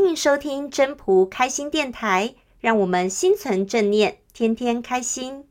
[0.00, 5.44] 欢迎收听真朴开心电台，让我们心存正念，天天开心。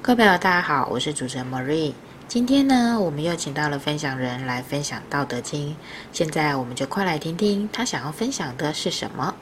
[0.00, 1.92] 各位朋友，大家好，我是主持人 Marie。
[2.28, 5.70] 今天呢，我们又请到了分享人来分享《道德经》。
[6.12, 9.34] 现在，我们就快来听听他想要分享的是什么。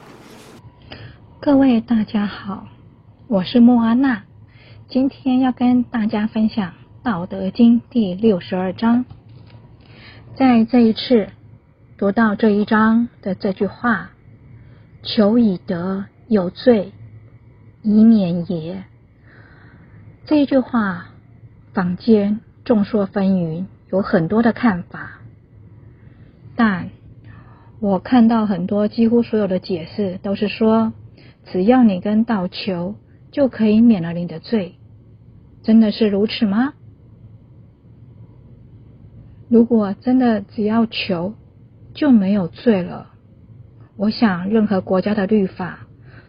[1.43, 2.69] 各位大家好，
[3.27, 4.23] 我是莫安娜。
[4.87, 6.69] 今天要跟大家分享
[7.03, 9.03] 《道德经》第六十二章。
[10.37, 11.27] 在这一次
[11.97, 14.11] 读到这一章的这句话
[15.03, 16.93] ：“求以得有罪，
[17.81, 18.85] 以免也。”
[20.23, 21.07] 这句话，
[21.73, 22.39] 坊间。
[22.63, 25.19] 众说纷纭，有很多的看法，
[26.55, 26.89] 但
[27.81, 30.93] 我看到很多，几乎所有的解释都是说，
[31.45, 32.95] 只要你跟道求，
[33.31, 34.75] 就可以免了你的罪。
[35.61, 36.73] 真的是如此吗？
[39.49, 41.35] 如果真的只要求，
[41.93, 43.11] 就没有罪了，
[43.97, 45.87] 我想任何国家的律法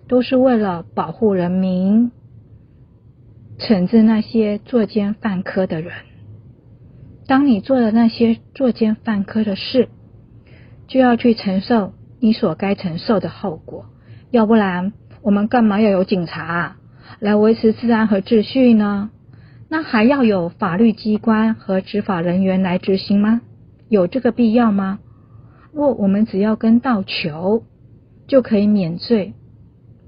[0.08, 2.10] 都是为了保护人民，
[3.58, 5.92] 惩治那些作奸犯科的人。
[7.26, 9.88] 当你做了那些作奸犯科的事，
[10.86, 13.86] 就要去承受你所该承受的后果。
[14.30, 14.92] 要不然，
[15.24, 16.76] 我们干嘛要有警察
[17.18, 19.08] 来维持治安和秩序呢？
[19.70, 23.40] 那还要有法律机关和执法人员来执行吗？
[23.88, 24.98] 有这个必要吗？
[25.72, 27.64] 若我们只要跟道求，
[28.26, 29.32] 就可以免罪，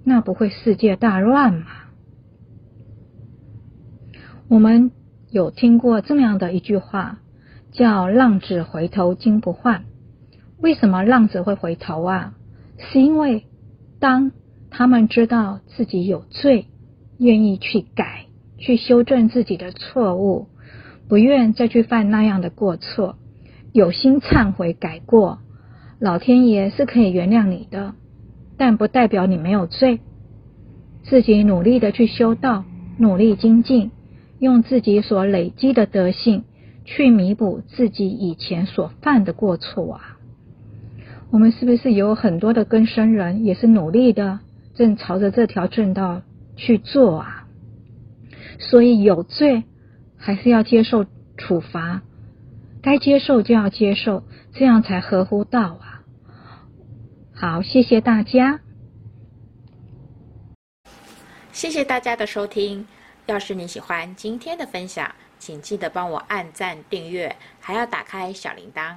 [0.05, 1.67] 那不会世界大乱吗？
[4.49, 4.91] 我们。
[5.29, 7.19] 有听过这么样的一句话，
[7.73, 9.85] 叫“浪子回头金不换”。
[10.63, 12.35] 为什么浪子会回头啊？
[12.79, 13.45] 是因为
[13.99, 14.31] 当
[14.71, 16.67] 他们知道自己有罪，
[17.19, 18.27] 愿意去改、
[18.59, 20.49] 去修正自己的错误，
[21.09, 23.17] 不愿再去犯那样的过错，
[23.73, 25.39] 有心忏悔改过，
[25.99, 27.95] 老天爷是可以原谅你的，
[28.57, 30.01] 但不代表你没有罪。
[31.05, 32.65] 自己努力的去修道，
[32.99, 33.91] 努力精进。
[34.39, 36.45] 用自己所累积的德性
[36.85, 40.19] 去弥补自己以前所犯的过错啊！
[41.31, 44.41] 我们是不是有很多的更生人也是努力的，
[44.77, 46.23] 正朝着这条正道
[46.57, 47.47] 去做啊？
[48.59, 49.65] 所以有罪
[50.17, 51.05] 还是要接受
[51.37, 52.03] 处罚，
[52.83, 54.23] 该接受就要接受，
[54.53, 56.03] 这样才合乎道啊！
[57.35, 58.61] 好，谢谢大家，
[61.53, 62.87] 谢谢大家的收听。
[63.27, 68.97] 要是你喜欢今天的分享，请记得帮我按赞、订阅，还要打开小铃铛。